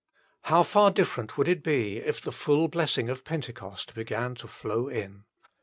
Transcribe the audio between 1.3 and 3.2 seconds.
would it be if the full blessing